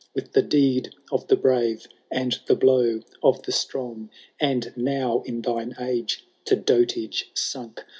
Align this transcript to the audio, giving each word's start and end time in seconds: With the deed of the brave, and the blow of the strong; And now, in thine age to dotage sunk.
With 0.15 0.33
the 0.33 0.41
deed 0.41 0.95
of 1.11 1.27
the 1.27 1.35
brave, 1.35 1.85
and 2.09 2.35
the 2.47 2.55
blow 2.55 3.03
of 3.21 3.43
the 3.43 3.51
strong; 3.51 4.09
And 4.39 4.73
now, 4.75 5.21
in 5.27 5.43
thine 5.43 5.75
age 5.79 6.25
to 6.45 6.55
dotage 6.55 7.29
sunk. 7.35 7.85